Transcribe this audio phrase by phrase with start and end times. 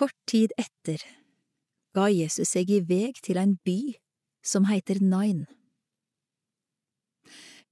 [0.00, 1.02] Kort tid etter
[1.92, 3.98] ga Jesus seg i veg til ein by
[4.40, 5.42] som heiter Nain.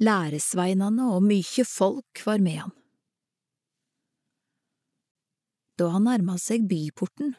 [0.04, 2.74] Læresveinane og mykje folk var med han.
[5.80, 7.32] Da han nærma seg byporten,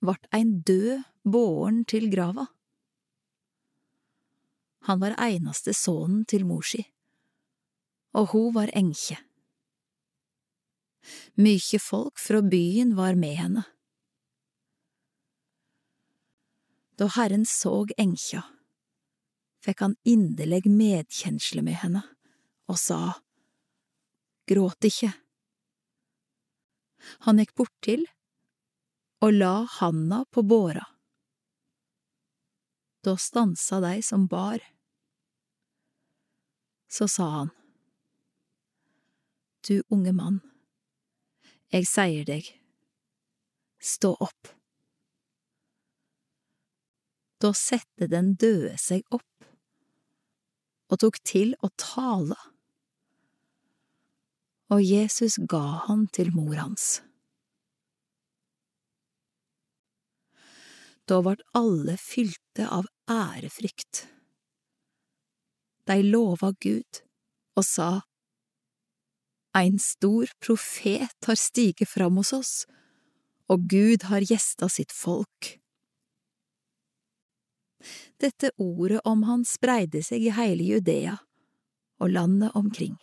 [0.00, 2.48] vart ein død båren til grava.
[4.88, 6.80] Han var einaste sonen til mor si,
[8.16, 9.20] og hun var enkje.
[11.36, 13.64] Mykje folk fra byen var med henne.
[16.96, 18.40] Da Herren såg enkja,
[19.60, 22.02] fikk han inderleg medkjensle med henne
[22.70, 23.00] og sa,
[24.46, 25.10] Gråt ikke.
[27.26, 28.04] Han gikk borttil
[29.26, 30.84] og la handa på båra.
[33.02, 34.62] Da stansa dei som bar.
[36.88, 37.50] Så sa han,
[39.66, 40.40] Du unge mann,
[41.74, 42.48] jeg sier deg,
[43.82, 44.52] stå opp.
[47.42, 49.48] Da sette den døde seg opp
[50.86, 52.38] og tok til å tale,
[54.72, 57.00] og Jesus ga han til mor hans.
[61.06, 64.06] Da vart alle fylte av ærefrykt.
[65.86, 67.02] De lova Gud
[67.54, 67.90] og sa,
[69.56, 72.54] Ein stor profet har stiget fram hos oss,
[73.48, 75.54] og Gud har gjesta sitt folk.
[78.20, 81.16] Dette ordet om han spreide seg i hele Judea
[82.02, 82.98] og landet omkring.